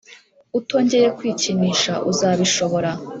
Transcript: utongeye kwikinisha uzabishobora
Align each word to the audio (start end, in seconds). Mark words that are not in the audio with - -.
utongeye 0.59 1.07
kwikinisha 1.17 1.93
uzabishobora 2.11 2.91